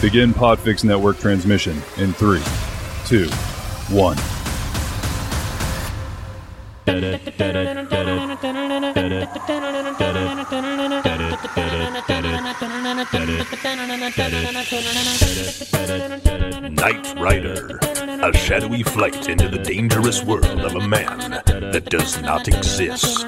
[0.00, 2.40] Begin Podfix Network transmission in three,
[3.04, 3.28] two,
[3.90, 4.16] one.
[16.76, 17.78] Knight Rider,
[18.22, 21.42] a shadowy flight into the dangerous world of a man
[21.72, 23.26] that does not exist.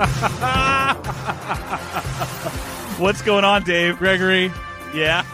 [2.98, 3.98] What's going on, Dave?
[3.98, 4.50] Gregory,
[4.94, 5.24] Yeah.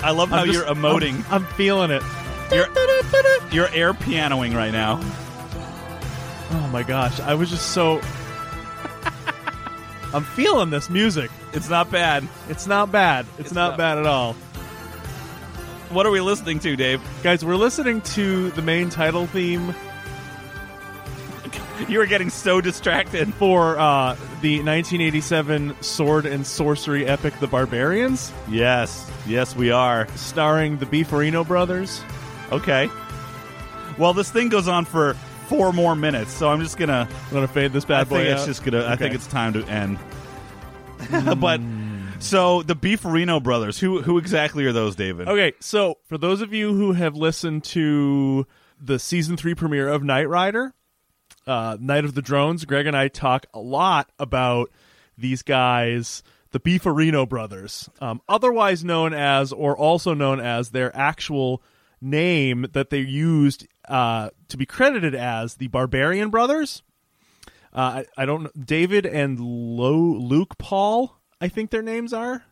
[0.00, 1.24] I love how I'm just- you're emoting.
[1.30, 2.02] I'm, feeling it.
[2.52, 2.68] You're,
[3.50, 5.00] you're air pianoing right now.
[6.52, 8.00] Oh my gosh, I was just so.
[10.12, 11.30] I'm feeling this music.
[11.52, 12.28] It's not bad.
[12.48, 13.26] It's not bad.
[13.38, 14.34] It's, It's not, not- bad at all.
[15.90, 17.00] What are we listening to, Dave?
[17.24, 19.74] Guys, we're listening to the main title theme
[21.88, 23.32] You were getting so distracted.
[23.34, 29.10] for uh, the 1987 sword and sorcery epic The Barbarians, Yes.
[29.26, 30.06] Yes, we are.
[30.16, 32.02] starring the Beefarino brothers.
[32.52, 32.88] Okay.
[33.98, 35.14] Well, this thing goes on for
[35.48, 37.08] four more minutes, so I'm just gonna.
[37.10, 38.46] I'm going to fade this bad I boy think it's out.
[38.46, 38.80] just gonna.
[38.80, 38.96] I Okay.
[39.04, 39.98] think it's time to end.
[41.40, 41.60] but
[42.18, 43.78] so the Beefarino brothers.
[43.78, 45.28] Who who exactly are those, David?
[45.28, 48.46] Okay, so for those of you who have listened to
[48.80, 50.74] the season three premiere of Knight Rider,
[51.46, 54.70] uh, Knight of the Drones, Greg and I talk a lot about
[55.16, 61.62] these guys, the Beefarino brothers, um, otherwise known as, or also known as, their actual
[62.00, 66.82] name that they used uh, to be credited as the Barbarian Brothers.
[67.72, 72.44] Uh, I, I don't know, David and Lo, Luke Paul, I think their names are.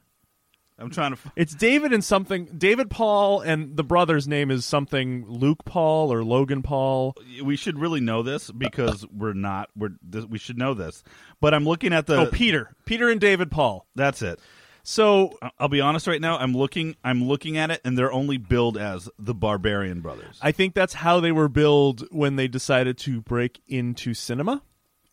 [0.79, 1.19] I'm trying to.
[1.25, 2.47] f- It's David and something.
[2.59, 7.15] David Paul and the brother's name is something Luke Paul or Logan Paul.
[7.43, 9.69] We should really know this because we're not.
[9.77, 9.91] We're.
[10.03, 11.05] This, we should know this.
[11.41, 12.17] But I'm looking at the.
[12.23, 12.75] oh, Peter.
[12.85, 13.87] Peter and David Paul.
[13.95, 14.41] That's it.
[14.83, 16.39] So I'll be honest right now.
[16.39, 16.97] I'm looking.
[17.05, 20.39] I'm looking at it, and they're only billed as the Barbarian Brothers.
[20.43, 24.63] I think that's how they were billed when they decided to break into cinema,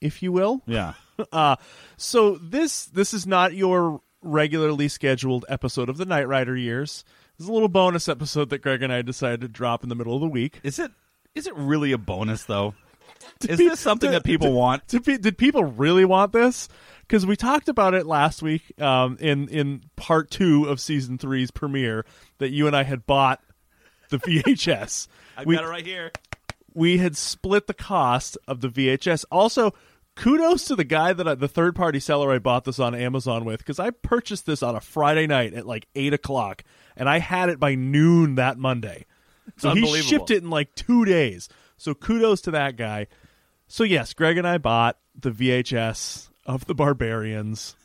[0.01, 0.61] if you will.
[0.65, 0.93] yeah.
[1.33, 1.57] Uh,
[1.97, 7.03] so this this is not your regularly scheduled episode of the Knight Rider years.
[7.39, 10.15] Is a little bonus episode that Greg and I decided to drop in the middle
[10.15, 10.59] of the week.
[10.63, 10.91] Is it?
[11.35, 12.73] Is it really a bonus though?
[13.47, 14.87] Is this something to- that people to- want?
[14.87, 16.67] Did, pe- did people really want this?
[17.01, 21.49] Because we talked about it last week um, in in part two of season three's
[21.51, 22.05] premiere
[22.39, 23.41] that you and I had bought
[24.09, 25.07] the VHS.
[25.37, 26.11] I've we got it right here.
[26.73, 29.23] we had split the cost of the VHS.
[29.31, 29.73] Also,
[30.19, 33.45] kudos to the guy that I, the third party seller I bought this on Amazon
[33.45, 36.63] with because I purchased this on a Friday night at like eight o'clock
[36.95, 39.05] and I had it by noon that Monday.
[39.57, 41.49] So he shipped it in like two days.
[41.77, 43.07] So kudos to that guy.
[43.67, 47.75] So yes, Greg and I bought the VHS of the Barbarians.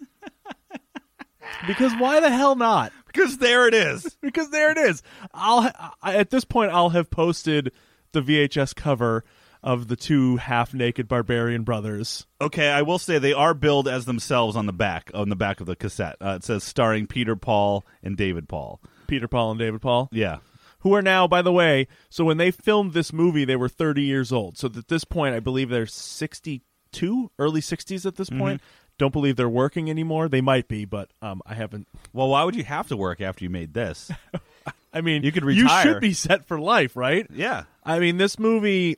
[1.66, 2.92] because why the hell not?
[3.06, 4.16] Because there it is.
[4.20, 5.02] because there it is.
[5.32, 5.70] I'll
[6.02, 7.70] I, at this point I'll have posted
[8.12, 9.24] the VHS cover
[9.64, 12.26] of the two half-naked barbarian brothers.
[12.40, 15.58] Okay, I will say they are billed as themselves on the back on the back
[15.60, 16.16] of the cassette.
[16.20, 18.80] Uh, it says starring Peter Paul and David Paul.
[19.06, 20.38] Peter Paul and David Paul, Yeah.
[20.80, 24.02] who are now, by the way, so when they filmed this movie, they were 30
[24.02, 24.56] years old.
[24.58, 28.60] So at this point, I believe they're 62, early 60s at this point.
[28.98, 30.28] Don't believe they're working anymore.
[30.28, 31.88] They might be, but um, I haven't.
[32.12, 34.10] Well, why would you have to work after you made this?
[34.92, 35.58] I mean, You could retire.
[35.58, 35.82] You retire.
[35.94, 37.26] should be set for life, right?
[37.32, 37.64] yeah.
[37.82, 38.96] I mean, this movie.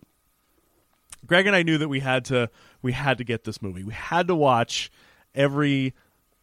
[1.27, 2.51] Greg and I knew that we had to
[2.83, 3.85] we had to get this movie.
[3.85, 4.91] We had to watch
[5.35, 5.95] every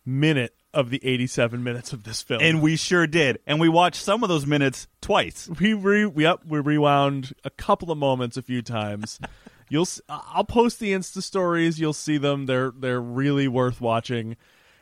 [0.05, 2.41] minute of the 87 minutes of this film.
[2.41, 3.39] And we sure did.
[3.45, 5.47] And we watched some of those minutes twice.
[5.59, 9.19] we re we up we rewound a couple of moments a few times.
[9.69, 11.79] You'll I'll post the Insta stories.
[11.79, 12.45] You'll see them.
[12.45, 14.35] They're they're really worth watching.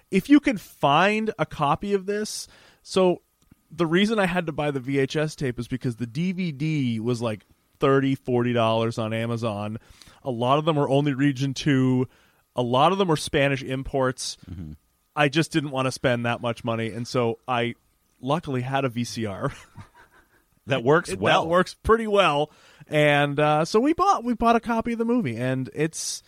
[0.09, 2.47] If you can find a copy of this,
[2.81, 3.21] so
[3.71, 7.45] the reason I had to buy the VHS tape is because the DVD was like
[7.81, 9.77] 30 40 dollars on Amazon.
[10.23, 12.07] A lot of them were only region 2.
[12.55, 14.37] A lot of them were Spanish imports.
[15.15, 17.75] I just didn't want to spend that much money and so I
[18.21, 19.51] luckily had a VCR.
[20.67, 21.41] That works It- well.
[21.43, 22.51] That works pretty well.
[22.87, 26.21] And uh, so we bought we bought a copy of the movie, and it's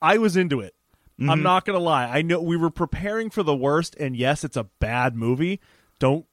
[0.00, 0.74] I was into it.
[1.18, 2.04] I'm not gonna lie.
[2.06, 5.60] I know we were preparing for the worst, and yes, it's a bad movie.
[5.98, 6.26] Don't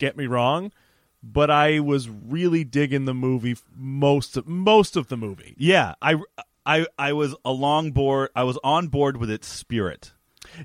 [0.00, 0.72] get me wrong,
[1.22, 5.54] but I was really digging the movie most of, most of the movie.
[5.58, 6.16] Yeah, I,
[6.64, 8.30] I, I was along board.
[8.36, 10.12] I was on board with its spirit.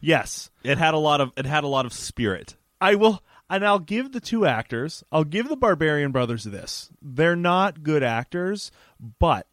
[0.02, 2.56] Yes, It had a lot of it had a lot of spirit.
[2.80, 5.04] I will, and I'll give the two actors.
[5.12, 6.90] I'll give the Barbarian Brothers this.
[7.02, 8.72] They're not good actors,
[9.20, 9.48] but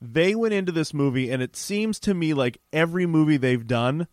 [0.00, 4.08] they went into this movie, and it seems to me like every movie they've done,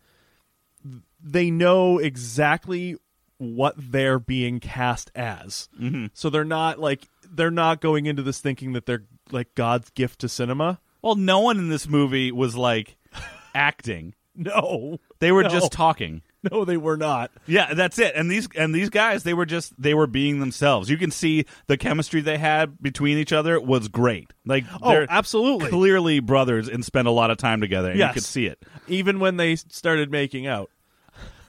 [1.22, 2.96] they know exactly
[3.44, 5.68] what they're being cast as.
[5.80, 6.06] Mm-hmm.
[6.14, 10.20] So they're not like they're not going into this thinking that they're like God's gift
[10.20, 10.80] to cinema.
[11.02, 12.96] Well, no one in this movie was like
[13.54, 14.14] acting.
[14.36, 15.48] No, They were No.
[15.48, 16.22] just talking.
[16.50, 17.30] no, they were not.
[17.46, 18.14] Yeah, that's it.
[18.16, 20.90] And these and these guys, they were just they were being themselves.
[20.90, 24.32] You can see the chemistry they had between each other was great.
[24.44, 25.70] Like Oh, they're absolutely.
[25.70, 27.90] clearly brothers and spent a lot of time together.
[27.90, 28.08] And Yes.
[28.10, 28.62] you could see it.
[28.88, 30.68] Even when they started making out.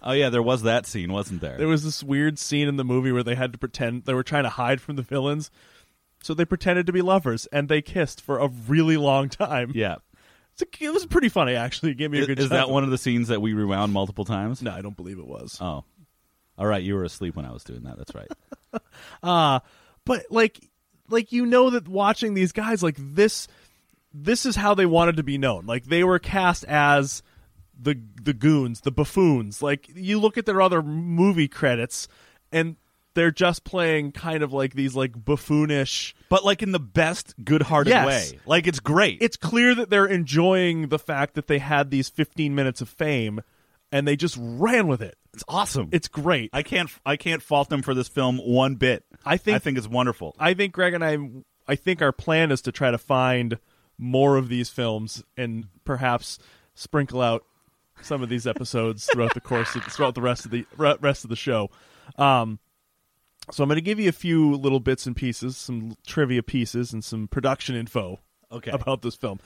[0.06, 1.58] Oh yeah, there was that scene, wasn't there?
[1.58, 4.24] There was this weird scene in the movie where they had to pretend they were
[4.24, 5.50] trying to hide from the villains.
[6.22, 9.72] So they pretended to be lovers and they kissed for a really long time.
[9.76, 9.96] yeah.
[10.54, 11.92] It's a- it was pretty funny, actually.
[11.92, 13.92] It gave me a Is, good is that one of the scenes that we rewound
[13.92, 14.62] multiple times?
[14.62, 15.58] No, I don't believe it was.
[15.60, 15.84] Oh.
[16.58, 17.98] All right, you were asleep when I was doing that.
[17.98, 18.32] That's right.
[19.24, 19.60] Uh
[20.06, 20.60] but like
[21.10, 23.48] like you know that watching these guys like this
[24.14, 25.66] this is how they wanted to be known.
[25.66, 27.24] Like they were cast as
[27.80, 29.62] the the goons, the buffoons.
[29.62, 32.08] Like you look at their other movie credits
[32.52, 32.76] and
[33.14, 37.90] they're just playing kind of like these like buffoonish but like in the best good-hearted
[37.90, 38.06] Yes.
[38.34, 38.40] way.
[38.46, 39.20] Like it's great.
[39.22, 43.42] it's clear that they're enjoying the fact that they had these 15 minutes of fame
[43.92, 45.16] and they just ran with it.
[45.34, 45.90] it's awesome.
[45.92, 46.50] It's great.
[46.54, 49.06] I can't I can't fault them for this film one bit.
[49.26, 50.36] I think- I think it's wonderful.
[50.40, 51.18] I think Greg and I
[51.68, 53.58] I think our plan is to try to find
[53.98, 56.38] more of these films and perhaps
[56.74, 57.46] sprinkle out
[58.02, 61.30] some of these episodes throughout the course of throughout the rest of the rest of
[61.30, 61.70] the show.
[62.18, 62.60] Um
[63.52, 66.92] so I'm going to give you a few little bits and pieces, some trivia pieces
[66.94, 68.20] and some production info
[68.52, 68.72] Okay.
[68.72, 69.40] about this film.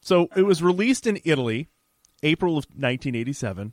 [0.00, 1.68] So it was released in Italy,
[2.24, 3.72] April of 1987.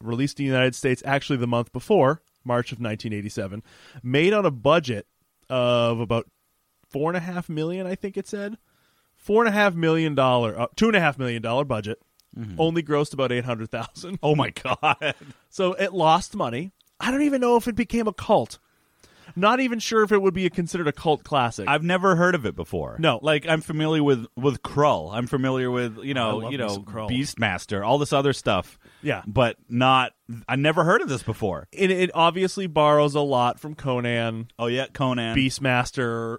[0.00, 3.62] Released in the United States actually the month before, March of 1987.
[4.02, 5.06] Made on a budget
[5.48, 6.26] of about
[6.88, 8.58] four and a half million, I think it said.
[9.16, 12.00] Four and a half million dollar, uh, two and a half million dollar budget.
[12.58, 14.18] Only grossed about eight hundred thousand.
[14.22, 15.14] oh my god.
[15.50, 16.72] So it lost money.
[17.00, 18.58] I don't even know if it became a cult.
[19.36, 21.68] Not even sure if it would be a, considered a cult classic.
[21.68, 22.96] I've never heard of it before.
[22.98, 23.18] No.
[23.22, 25.12] like I'm familiar with with Krull.
[25.12, 27.08] I'm familiar with you know you know Krull.
[27.10, 28.78] Beastmaster, all this other stuff.
[29.02, 29.22] Yeah.
[29.26, 30.12] but not.
[30.48, 31.68] I never heard of this before.
[31.72, 35.36] it, it obviously borrows a lot from Conan, Oh yeah, Conan.
[35.36, 36.38] Beastmaster,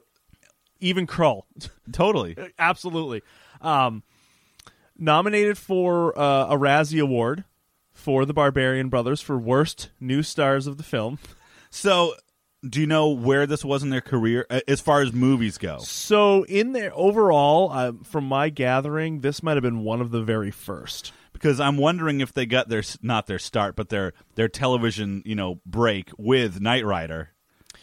[0.80, 1.44] even Krull.
[1.92, 2.38] Totally.
[2.60, 3.22] Absolutely.
[3.62, 4.04] Um,
[5.02, 7.44] nominated for uh, a Razzie Award
[7.92, 11.20] for the Barbarian Brothers for worst new stars of the film.
[11.70, 12.16] So,
[12.68, 15.80] do you know where this was in their career uh, as far as movies go?
[15.80, 20.22] So, in there overall, uh, from my gathering, this might have been one of the
[20.22, 21.12] very first.
[21.34, 25.34] Because I'm wondering if they got their not their start, but their their television you
[25.34, 27.30] know break with Knight Rider.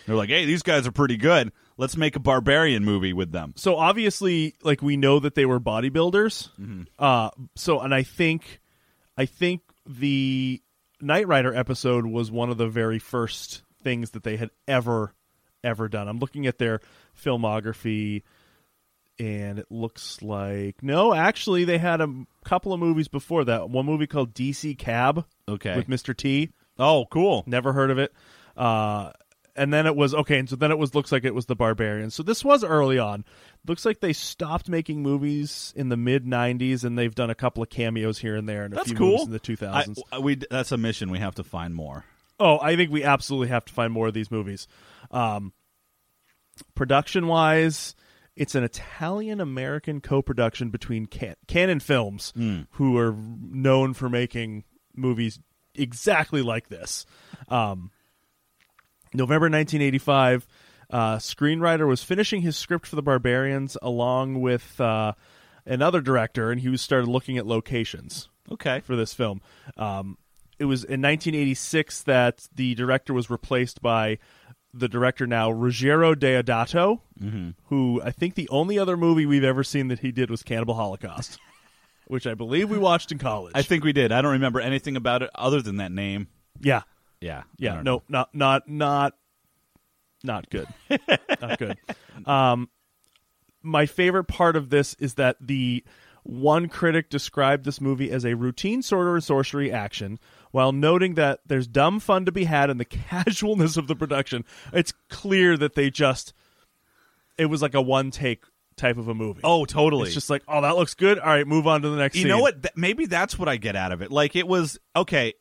[0.06, 1.50] They're like, hey, these guys are pretty good.
[1.78, 3.54] Let's make a barbarian movie with them.
[3.56, 6.50] So obviously, like we know that they were bodybuilders.
[6.98, 8.60] Uh, so and I think,
[9.16, 10.60] I think the
[11.00, 15.14] Knight Rider episode was one of the very first things that they had ever,
[15.62, 16.08] ever done.
[16.08, 16.80] I'm looking at their
[17.16, 18.22] filmography,
[19.20, 22.12] and it looks like no, actually, they had a
[22.44, 23.70] couple of movies before that.
[23.70, 25.76] One movie called DC Cab Okay.
[25.76, 26.16] with Mr.
[26.16, 26.50] T.
[26.78, 27.44] Oh, cool.
[27.46, 28.12] Never heard of it.
[28.56, 29.10] Uh,
[29.58, 31.56] and then it was okay, and so then it was looks like it was the
[31.56, 32.14] Barbarians.
[32.14, 33.24] So this was early on.
[33.66, 37.62] Looks like they stopped making movies in the mid '90s, and they've done a couple
[37.62, 39.08] of cameos here and there, and a That's few cool.
[39.10, 39.98] movies in the 2000s.
[40.12, 41.10] I, we that's a mission.
[41.10, 42.04] We have to find more.
[42.40, 44.66] oh, I think we absolutely have to find more of these movies.
[45.10, 45.52] Um,
[46.74, 47.94] production wise,
[48.36, 52.32] it's an Italian American co production between Can- Cannon Films,
[52.72, 55.40] who are known for making movies
[55.74, 57.06] exactly like this.
[57.48, 57.90] Um,
[59.14, 60.46] November 1985,
[60.90, 65.12] uh, screenwriter was finishing his script for The Barbarians along with uh,
[65.66, 68.80] another director, and he was started looking at locations Okay.
[68.80, 69.40] for this film.
[69.76, 70.16] Um,
[70.58, 74.18] it was in 1986 that the director was replaced by
[74.74, 77.00] the director now Ruggiero Deodato,
[77.66, 80.74] who I think the only other movie we've ever seen that he did was Cannibal
[80.74, 81.38] Holocaust,
[82.06, 83.52] which I believe we watched in college.
[83.54, 84.12] I think we did.
[84.12, 86.28] I don't remember anything about it other than that name.
[86.60, 86.82] yeah,
[87.20, 87.42] Yeah.
[87.58, 88.02] Yeah, no, know.
[88.08, 89.14] not not not
[90.22, 90.66] not good,
[91.40, 91.76] not good.
[92.26, 92.68] Um,
[93.62, 95.84] my favorite part of this is that the
[96.24, 100.18] One critic described this movie as a routine sort of sorcery action,
[100.50, 104.44] while noting that there's dumb fun to be had in the casualness of the production.
[104.72, 106.32] It's clear that they just
[107.38, 108.44] it was like a one take
[108.76, 109.40] type of a movie.
[109.44, 110.04] Oh, totally.
[110.04, 111.18] It's just like, oh, that looks good.
[111.18, 112.16] All right, move on to the next.
[112.16, 112.28] you scene.
[112.28, 112.62] know what?
[112.62, 114.10] Th- maybe that's what I get out of it.
[114.10, 115.34] Like it was okay.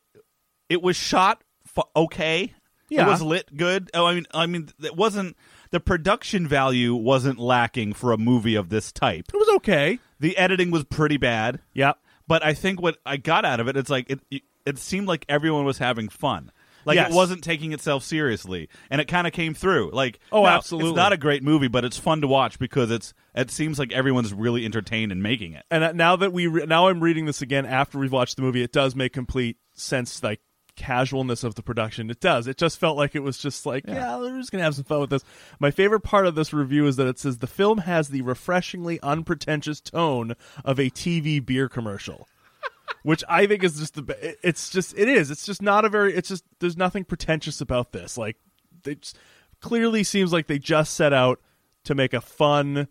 [0.70, 1.44] It was shot
[1.78, 2.54] f- okay.
[2.90, 3.06] Yeah.
[3.06, 3.90] It was lit good.
[3.94, 5.36] Oh, I mean, I mean, it wasn't
[5.72, 9.26] the production value wasn't lacking for a movie of this type.
[9.34, 10.00] It was okay.
[10.20, 11.60] The editing was pretty bad.
[11.74, 11.94] Yeah.
[12.28, 14.44] But I think what I got out of it, it's like it.
[14.66, 16.52] It seemed like everyone was having fun.
[16.86, 17.12] Like Yes.
[17.12, 19.92] it wasn't taking itself seriously, and it kind of came through.
[19.92, 20.92] Like, Oh, now, absolutely.
[20.92, 23.14] it's not a great movie, but it's fun to watch because it's.
[23.36, 25.66] It seems like everyone's really entertained in making it.
[25.70, 28.42] And uh, now that we re- now I'm reading this again after we've watched the
[28.42, 30.24] movie, it does make complete sense.
[30.24, 30.40] Like
[30.78, 32.48] casualness of the production, it does.
[32.48, 35.02] It just felt like it was just like, yeah, we're just gonna have some fun
[35.02, 35.26] with this.
[35.60, 39.00] My favorite part of this review is that it says the film has the refreshingly
[39.02, 42.30] unpretentious tone of a TV beer commercial.
[43.04, 44.38] Which I think is just the.
[44.42, 45.30] It's just it is.
[45.30, 46.14] It's just not a very.
[46.14, 48.18] It's just there's nothing pretentious about this.
[48.18, 48.38] Like,
[48.84, 49.18] they just,
[49.62, 51.42] clearly seems like they just set out
[51.86, 52.88] to make a fun,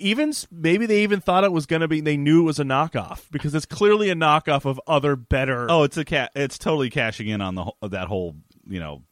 [0.00, 2.64] even maybe they even thought it was going to be they knew it was a
[2.64, 6.32] knockoff because it's clearly a knockoff of other better Oh, it's a cat.
[6.34, 9.02] It's totally cashing in on the that whole you know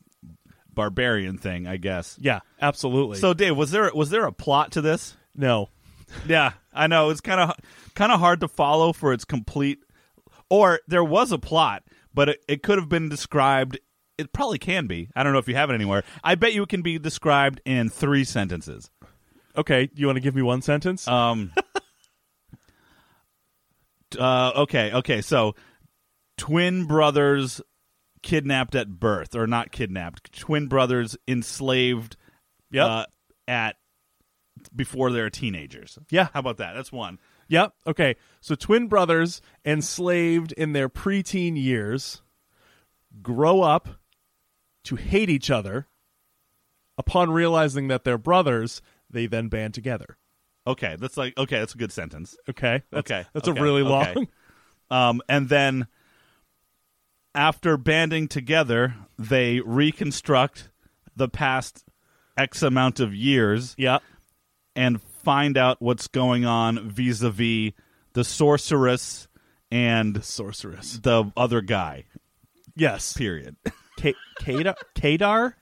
[0.73, 2.17] barbarian thing, I guess.
[2.21, 5.17] yeah absolutely So, Dave, was there was there a plot to this?
[5.35, 5.69] no
[6.27, 7.53] Yeah, I know it's kind of
[7.95, 9.81] kind of hard to follow for its complete.
[10.51, 11.83] Or there was a plot,
[12.15, 13.79] but it, it could have been described.
[14.17, 15.11] It probably can be.
[15.15, 16.05] I don't know if you have it anywhere.
[16.25, 18.91] I bet you it can be described in three sentences.
[19.57, 21.53] Okay you want to give me one sentence Um.
[24.19, 24.93] uh, okay.
[24.93, 25.21] Okay.
[25.21, 25.55] So,
[26.37, 27.61] twin brothers
[28.23, 30.39] kidnapped at birth, or not kidnapped.
[30.39, 32.17] Twin brothers enslaved.
[32.71, 32.87] Yep.
[32.87, 33.07] Uh,
[33.47, 33.77] at
[34.75, 35.99] before they're teenagers.
[36.11, 36.29] Yeah.
[36.33, 36.75] How about that?
[36.75, 37.19] That's one.
[37.49, 42.21] yep okay so twin brothers enslaved in their preteen years
[43.23, 43.89] grow up
[44.85, 45.87] to hate each other
[46.99, 50.17] upon realizing that they're brothers they then band together
[50.67, 52.37] Okay, that's like okay, that's a good sentence.
[52.49, 54.29] okay that's, Okay, that's okay, a really long okay.
[54.91, 55.87] Um, and then
[57.35, 60.71] after banding together, they reconstruct
[61.17, 61.85] the past
[62.37, 63.99] X amount of years yeah
[64.77, 67.73] and find out what's going on vis-a-vis
[68.13, 69.29] the sorceress
[69.71, 72.05] and sorceress the other guy.
[72.77, 73.57] yes Period.
[74.01, 75.55] Ka- Kadar Kadar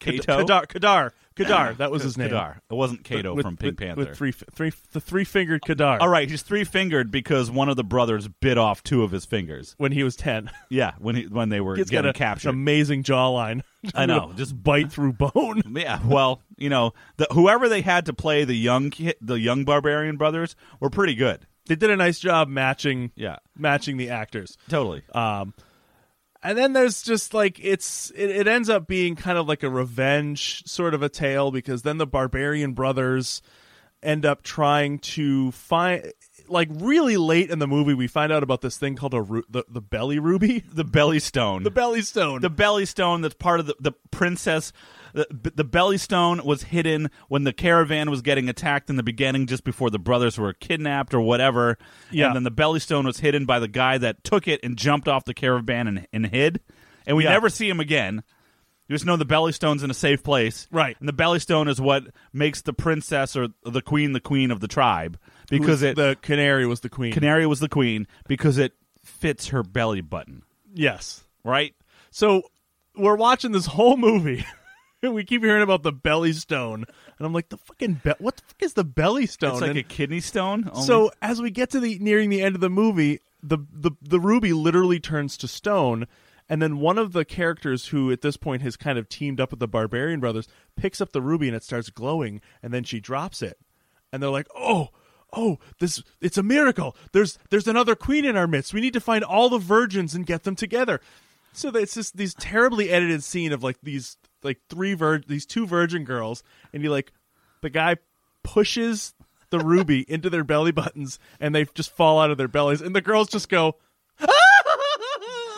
[0.00, 0.44] Kato?
[0.44, 2.56] Kadar Kadar Kadar that was his name Kadar.
[2.70, 4.00] It wasn't Kato With- from Pink with- Panther.
[4.00, 7.76] with three three the three fingered Kadar All right, he's three fingered because one of
[7.76, 9.74] the brothers bit off two of his fingers.
[9.78, 12.48] when he was ten Yeah, when he when they were he's got getting a, captured.
[12.50, 13.62] an amazing jawline
[13.94, 18.12] I know, just bite through bone Yeah, well, you know, the, whoever they had to
[18.12, 21.46] play the young ki- the young barbarian brothers were pretty good.
[21.66, 25.02] they did a nice job matching Yeah, matching the actors totally.
[25.14, 25.54] Um,
[26.42, 29.70] and then there's just like it's it, it ends up being kind of like a
[29.70, 33.42] revenge sort of a tale because then the barbarian brothers
[34.02, 36.12] end up trying to find
[36.48, 39.44] like really late in the movie we find out about this thing called a ru-
[39.48, 41.62] the, the belly ruby the belly stone.
[41.62, 44.72] the belly stone the belly stone that's part of the, the princess.
[45.14, 49.46] The, the belly stone was hidden when the caravan was getting attacked in the beginning,
[49.46, 51.76] just before the brothers were kidnapped or whatever.
[52.10, 52.26] Yeah.
[52.26, 55.08] And then the belly stone was hidden by the guy that took it and jumped
[55.08, 56.60] off the caravan and, and hid.
[57.06, 57.30] And we Yeah.
[57.30, 58.22] never see him again.
[58.88, 60.66] You just know the belly stone's in a safe place.
[60.70, 60.96] Right.
[60.98, 64.60] And the belly stone is what makes the princess or the queen the queen of
[64.60, 68.72] the tribe because it the canary was the queen Canary was the queen because it
[69.04, 70.42] fits her belly button,
[70.74, 71.74] yes right?
[72.10, 72.42] so
[72.96, 74.44] we're watching this whole movie
[75.12, 76.84] we keep hearing about the belly stone
[77.18, 79.70] and i'm like the fucking be- what the fuck is the belly stone It's like
[79.70, 80.68] And- a kidney stone.
[80.72, 83.90] only- So as we get to the nearing the end of the movie, the the
[84.00, 86.06] the ruby literally turns to stone,
[86.48, 89.50] and then one of the characters who at this point has kind of teamed up
[89.50, 93.00] with the barbarian brothers picks up the ruby and it starts glowing, and then she
[93.00, 93.58] drops it,
[94.12, 94.90] and they're like, "Oh,
[95.32, 96.96] oh, this it's a miracle!
[97.12, 98.72] There's there's another queen in our midst.
[98.72, 101.00] We need to find all the virgins and get them together."
[101.52, 105.66] So it's just these terribly edited scene of like these like three vir- these two
[105.66, 107.12] virgin girls, and he like
[107.60, 107.96] the guy
[108.42, 109.14] pushes
[109.50, 112.94] the ruby into their belly buttons, and they just fall out of their bellies, and
[112.94, 113.76] the girls just go.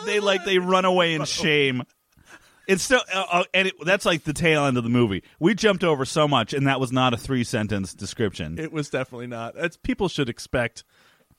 [0.05, 1.83] they like they run away in shame.
[2.67, 5.23] It's still, uh, uh, and it, that's like the tail end of the movie.
[5.39, 8.57] We jumped over so much, and that was not a three sentence description.
[8.57, 9.53] It was definitely not.
[9.55, 10.83] It's people should expect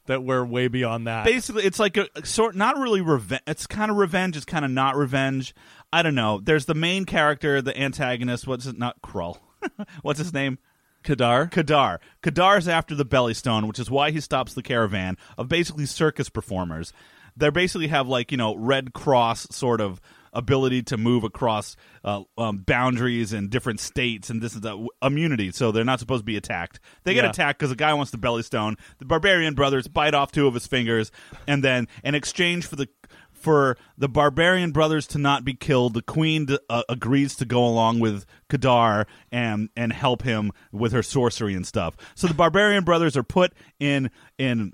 [0.06, 1.24] that we're way beyond that.
[1.24, 3.42] Basically, it's like a, a sort, not really revenge.
[3.46, 4.36] It's kind of revenge.
[4.36, 5.54] It's kind of not revenge.
[5.92, 6.40] I don't know.
[6.40, 8.46] There's the main character, the antagonist.
[8.46, 8.78] What's it?
[8.78, 9.38] Not Krull.
[10.02, 10.58] What's his name?
[11.04, 11.50] Kadar.
[11.50, 11.98] Kadar.
[12.22, 16.28] Kadar's after the belly stone, which is why he stops the caravan of basically circus
[16.28, 16.92] performers.
[17.36, 20.00] They basically have like you know Red Cross sort of
[20.36, 21.74] ability to move across
[22.04, 26.20] uh, um, boundaries and different states and this is the immunity, so they're not supposed
[26.20, 26.78] to be attacked.
[27.04, 27.30] They get Yeah.
[27.30, 28.76] attacked because a guy wants the belly stone.
[28.98, 31.10] The barbarian brothers bite off two of his fingers,
[31.48, 32.88] and then in exchange for the
[33.32, 38.00] for the barbarian brothers to not be killed, the queen uh, agrees to go along
[38.00, 41.96] with Kadar and and help him with her sorcery and stuff.
[42.14, 44.72] So the barbarian brothers are put in in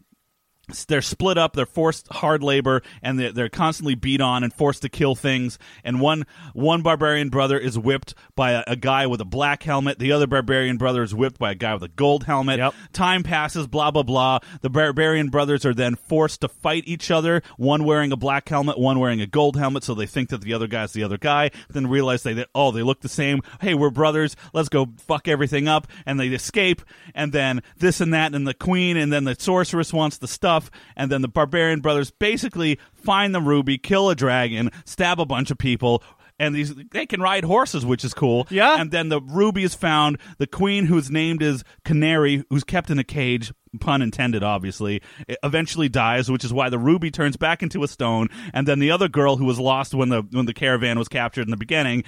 [0.86, 4.82] they're split up they're forced hard labor and they're, they're constantly beat on and forced
[4.82, 5.58] to kill things.
[5.82, 9.98] And one one barbarian brother is whipped by a, a guy with a black helmet.
[9.98, 12.58] The other barbarian brother is whipped by a guy with a gold helmet.
[12.58, 12.74] Yep.
[12.92, 14.38] time passes blah blah blah.
[14.60, 18.78] The barbarian brothers are then forced to fight each other one wearing a black helmet
[18.78, 21.50] one wearing a gold helmet so they think that the other guy's the other guy
[21.70, 23.40] then realize they oh they look the same.
[23.60, 24.36] Hey we're brothers.
[24.52, 25.88] Let's go fuck everything up.
[26.06, 26.82] And they escape.
[27.16, 30.51] And then this and that and the queen and then the sorceress wants the stuff
[30.96, 35.50] and then the barbarian brothers basically find the ruby kill a dragon stab a bunch
[35.50, 36.02] of people
[36.42, 38.46] and these they can ride horses, which is cool.
[38.50, 38.80] Yeah.
[38.80, 40.18] And then the ruby is found.
[40.38, 45.00] The queen, who's named as Canary, who's kept in a cage, pun intended, obviously,
[45.42, 48.28] eventually dies, which is why the ruby turns back into a stone.
[48.52, 51.46] And then the other girl, who was lost when the when the caravan was captured
[51.46, 52.02] in the beginning,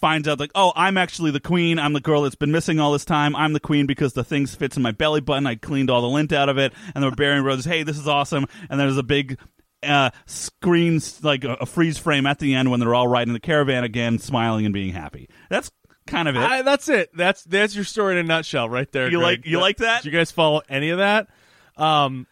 [0.00, 1.78] finds out like, oh, I'm actually the queen.
[1.78, 3.34] I'm the girl that's been missing all this time.
[3.34, 5.46] I'm the queen because the thing fits in my belly button.
[5.46, 6.72] I cleaned all the lint out of it.
[6.94, 8.46] And the barbarian brothers, hey, this is awesome.
[8.70, 9.38] And there's a big
[9.84, 13.40] uh, screens like a, a freeze frame at the end when they're all riding the
[13.40, 15.28] caravan again, smiling and being happy.
[15.50, 15.70] That's
[16.06, 16.40] kind of it.
[16.42, 17.10] I, that's it.
[17.16, 19.10] That's that's your story in a nutshell, right there.
[19.10, 19.38] You Greg.
[19.40, 20.02] like- you like that?
[20.02, 21.28] Did you guys follow any of that?
[21.76, 22.26] Um,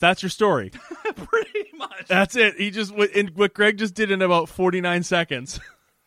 [0.00, 0.70] that's your story.
[1.16, 2.06] Pretty much.
[2.08, 2.56] That's it.
[2.56, 5.58] He just what, what Greg just did in about forty nine seconds.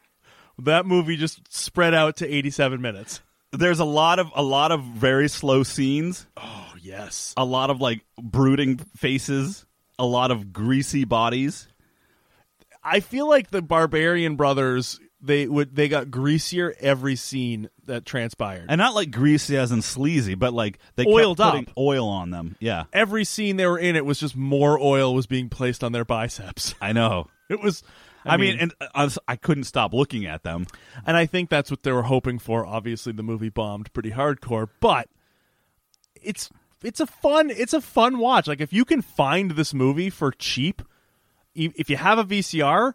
[0.60, 3.22] that movie just spread out to eighty seven minutes.
[3.52, 7.34] There's a lot of a lot of very slow scenes, Oh yes.
[7.36, 9.66] a lot of like brooding faces,
[10.00, 11.68] a lot of greasy bodies.
[12.84, 18.66] I feel like the Barbarian Brothers they would they got greasier every scene that transpired.
[18.70, 21.78] And not like greasy as in sleazy, but like they Oiled kept putting up.
[21.78, 22.56] oil on them.
[22.60, 22.86] Yeah.
[22.94, 26.06] every scene they were in, it was just more oil was being placed on their
[26.06, 26.74] biceps.
[26.82, 27.28] I know.
[27.50, 27.84] It was.
[28.26, 30.68] I, mean, and uh, I, I couldn't stop looking at them.
[31.06, 32.66] And I think that's what they were hoping for.
[32.66, 35.08] Obviously, the movie bombed pretty hardcore, but
[36.22, 36.50] it's
[36.84, 38.48] it's a fun it's a fun watch.
[38.48, 40.82] Like if you can find this movie for cheap,
[41.56, 42.94] if you have a VCR,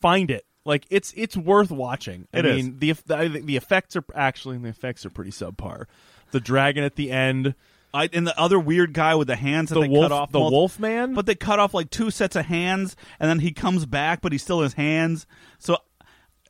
[0.00, 0.44] find it.
[0.64, 2.28] Like it's it's worth watching.
[2.32, 2.56] I It is.
[2.64, 5.86] mean, the the the effects are actually the effects are pretty subpar.
[6.30, 7.54] The dragon at the end,
[7.92, 10.32] I, and the other weird guy with the hands that the they wolf, cut off.
[10.32, 11.14] the mul- wolf man.
[11.14, 14.30] But they cut off like two sets of hands, and then he comes back, but
[14.32, 15.26] he still has hands.
[15.58, 15.76] So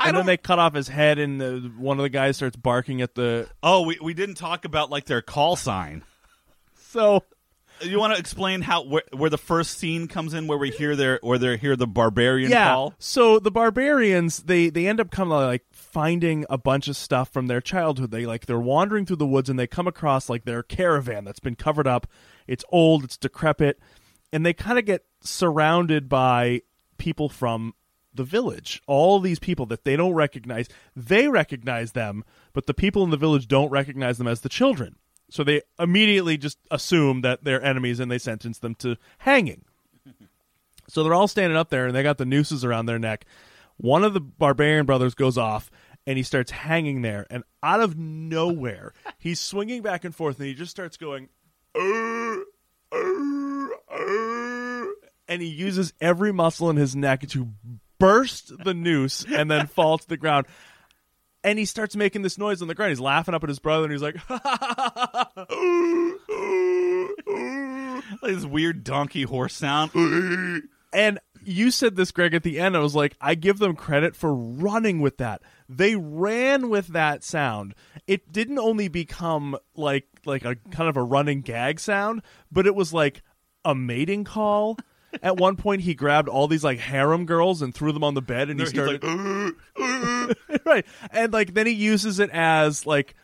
[0.03, 2.57] I and then they cut off his head, and the, one of the guys starts
[2.57, 3.49] barking at the.
[3.63, 6.05] oh, we we didn't talk about like their call sign.
[6.93, 7.25] So
[7.81, 10.95] You want to explain how where, where the first scene comes in, where we hear
[10.95, 12.69] their where they hear the barbarian yeah.
[12.69, 12.93] call?
[12.99, 17.31] So the barbarians, they they end up coming uh, like finding a bunch of stuff
[17.31, 18.11] from their childhood.
[18.11, 21.41] They like they're wandering through the woods and they come across like their caravan that's
[21.41, 22.07] been covered up.
[22.47, 23.81] It's old, it's decrepit,
[24.35, 26.61] and they kind of get surrounded by
[26.99, 27.73] people from
[28.15, 28.83] the village.
[28.87, 33.17] All these people that they don't recognize, they recognize them, but the people in the
[33.17, 34.97] village don't recognize them as the children.
[35.31, 39.65] So they immediately just assume that they're enemies and they sentence them to hanging.
[40.89, 43.25] So they're all standing up there and they got the nooses around their neck.
[43.79, 45.71] One of the barbarian brothers goes off
[46.07, 47.27] and he starts hanging there.
[47.31, 51.31] And out of nowhere, he's swinging back and forth and he just starts going,
[51.75, 52.45] "Arr,
[52.93, 54.89] arr, arr,"
[55.29, 57.49] and he uses every muscle in his neck to
[58.03, 60.47] burst the noose and then fall to the ground.
[61.45, 62.91] And he starts making this noise on the ground.
[62.91, 64.17] He's laughing up at his brother and he's like,
[68.21, 69.91] Like this weird donkey horse sound.
[70.93, 72.77] And you said this, Greg, at the end.
[72.77, 75.43] I was like, I give them credit for running with that.
[75.69, 77.75] They ran with that sound.
[78.07, 82.75] It didn't only become like like a kind of a running gag sound, but it
[82.75, 83.23] was like
[83.65, 84.77] a mating call.
[85.23, 88.23] At one point, he grabbed all these like harem girls and threw them on the
[88.23, 89.57] bed, and he started like,
[90.65, 93.15] right, and like then he uses it as like,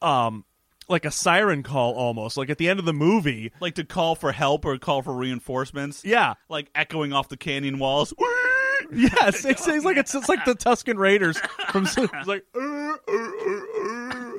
[0.00, 0.44] um,
[0.88, 2.36] like a siren call almost.
[2.36, 5.12] Like at the end of the movie, like to call for help or call for
[5.14, 6.04] reinforcements.
[6.04, 8.14] yeah, Like echoing off the canyon walls.
[8.92, 11.38] Yes, it's, it's like it's, it's like the Tusken Raiders
[11.70, 14.32] from it's like "Uh, uh, uh, uh."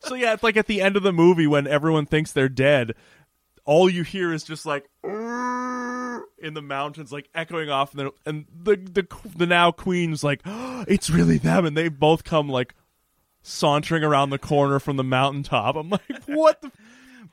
[0.00, 2.94] so yeah, it's like at the end of the movie when everyone thinks they're dead,
[3.66, 5.08] all you hear is just like "Uh,"
[6.40, 10.40] in the mountains, like echoing off, and, then, and the the the now queen's like,
[10.44, 12.74] "Oh, it's really them, and they both come like
[13.42, 15.76] sauntering around the corner from the mountaintop.
[15.76, 16.70] I'm like, what the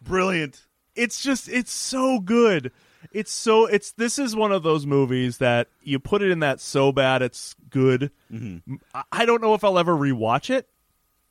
[0.02, 0.66] Brilliant.
[0.96, 2.72] it's just it's so good.
[3.12, 6.60] It's so it's this is one of those movies that you put it in that
[6.60, 8.12] so bad it's good.
[8.32, 8.76] Mm-hmm.
[8.94, 10.68] I- I don't know if I'll ever rewatch it.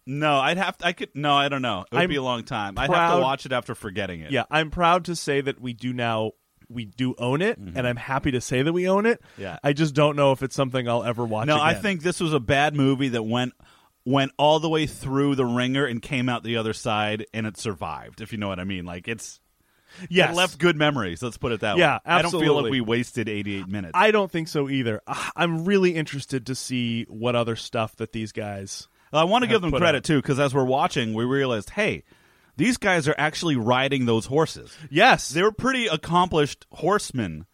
[0.09, 0.87] No, I'd have to.
[0.87, 1.11] I could.
[1.15, 1.81] No, I don't know.
[1.91, 2.79] It would I'm be a long time.
[2.79, 4.31] I'd have to watch it after forgetting it.
[4.31, 6.33] Yeah, I'm proud to say that we do now
[6.69, 7.87] we do own it, and mm-hmm.
[7.87, 9.21] I'm happy to say that we own it.
[9.39, 9.59] Yeah.
[9.63, 11.47] I just don't know if it's something I'll ever watch.
[11.47, 13.55] No, I think this was a bad movie that went
[14.05, 17.57] went all the way through the ringer and came out the other side, and it
[17.57, 18.21] survived.
[18.21, 19.41] If you know what I mean, like it's
[20.09, 20.31] yes.
[20.31, 21.23] it left good memories.
[21.23, 22.01] Let's put it that Yeah, way.
[22.07, 23.93] I don't feel like we wasted 88 minutes.
[23.95, 25.03] I don't think so either.
[25.37, 28.89] I'm really interested to see what other stuff that these guys.
[29.13, 30.05] I want to give them credit out.
[30.05, 32.05] too, because as we're watching, we realized, hey,
[32.57, 34.77] these guys are actually riding those horses.
[34.91, 35.29] Yes.
[35.29, 37.47] They were pretty accomplished horsemen.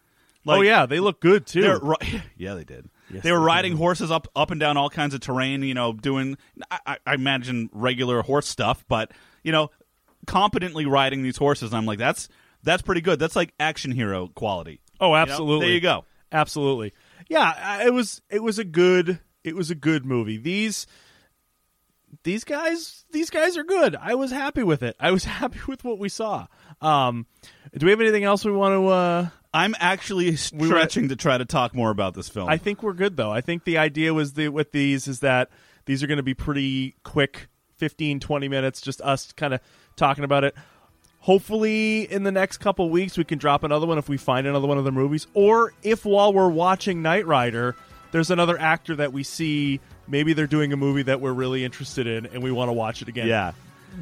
[0.45, 1.79] Like, oh yeah, they look good too.
[1.81, 2.89] Ri- yeah, they did.
[3.09, 5.63] Yes, they were they riding horses up up and down all kinds of terrain.
[5.63, 6.37] You know, doing
[6.69, 9.11] I, I- imagine regular horse stuff, but
[9.43, 9.71] you know,
[10.27, 11.71] competently riding these horses.
[11.71, 12.27] And I'm like, that's
[12.61, 13.19] that's pretty good.
[13.19, 14.81] That's like action hero quality.
[14.99, 15.15] oh, You know?
[15.17, 15.65] absolutely.
[15.67, 16.05] There you go.
[16.31, 16.93] Absolutely.
[17.29, 20.37] Yeah, it was it was a good it was a good movie.
[20.37, 20.87] These
[22.23, 23.95] these guys these guys are good.
[23.95, 24.95] I was happy with it.
[24.99, 26.47] I was happy with what we saw.
[26.81, 27.25] Um
[27.77, 31.45] do we have anything else we want to uh I'm actually stretching to try to
[31.45, 32.49] talk more about this film.
[32.49, 33.31] I think we're good though.
[33.31, 35.49] I think the idea was the with these is that
[35.85, 39.59] these are going to be pretty quick 15 20 minutes just us kind of
[39.95, 40.55] talking about it.
[41.19, 44.67] Hopefully in the next couple weeks we can drop another one if we find another
[44.67, 47.75] one of the movies or if while we're watching Knight Rider
[48.13, 52.07] there's another actor that we see maybe they're doing a movie that we're really interested
[52.07, 53.27] in and we want to watch it again.
[53.27, 53.51] yeah.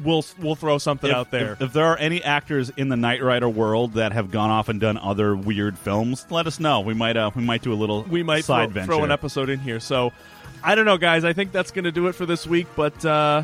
[0.02, 1.52] We'll we'll throw something If, out there.
[1.52, 4.70] if, if there are any actors in the Knight Rider world that have gone off
[4.70, 6.80] and done other weird films, let us know.
[6.80, 8.86] We might uh, we might do a little we might side throw, venture.
[8.86, 9.80] throw an episode in here.
[9.80, 10.10] So
[10.64, 11.24] I don't know, guys.
[11.26, 12.68] I think that's going to do it for this week.
[12.74, 13.42] But uh,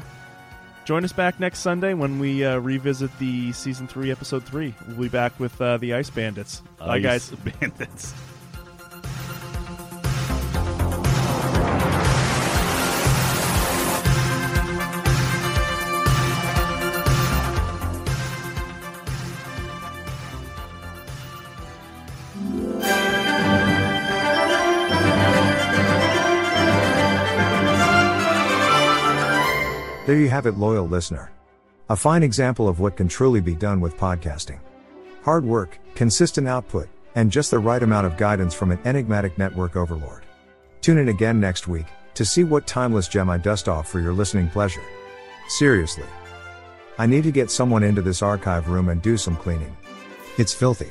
[0.86, 4.72] join us back next Sunday when we uh, revisit the season three, episode three.
[4.86, 6.62] We'll be back with uh, the Ice Bandits.
[6.78, 7.28] Bye, guys.
[7.60, 8.14] Bandits.
[30.08, 31.30] There you have it, loyal listener.
[31.90, 34.58] A fine example of what can truly be done with podcasting.
[35.22, 39.76] Hard work, consistent output, and just the right amount of guidance from an enigmatic network
[39.76, 40.24] overlord.
[40.80, 44.14] Tune in again next week to see what timeless gem I dust off for your
[44.14, 44.80] listening pleasure.
[45.48, 46.06] Seriously.
[46.96, 49.76] I need to get someone into this archive room and do some cleaning.
[50.38, 50.90] It's filthy.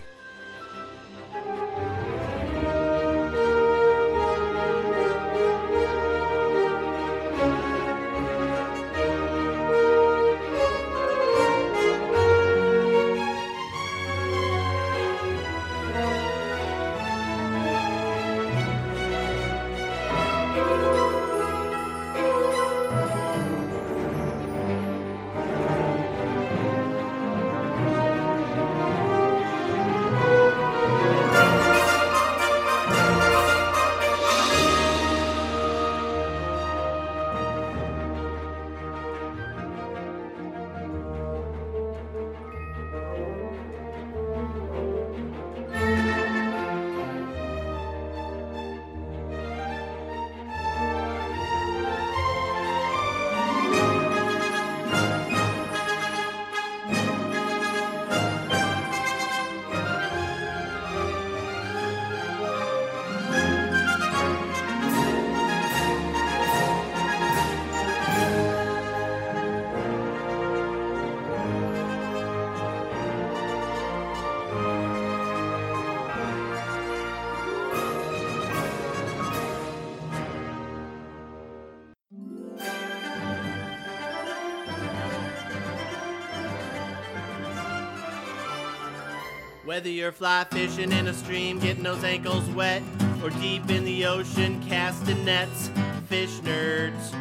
[89.77, 92.81] Whether you're fly fishing in a stream, getting those ankles wet,
[93.21, 95.69] or deep in the ocean casting nets,
[96.09, 97.11] fish nerds.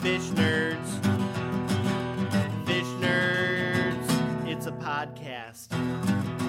[0.00, 0.88] Fish nerds.
[2.64, 4.48] Fish nerds.
[4.48, 5.70] It's a podcast.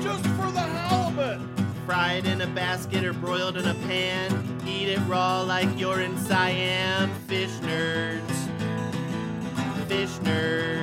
[0.03, 1.41] Just for the halibut!
[1.87, 4.61] Fried in a basket or broiled in a pan.
[4.67, 7.09] Eat it raw like you're in Siam.
[7.25, 8.21] Fish nerds.
[9.87, 10.82] Fish nerds.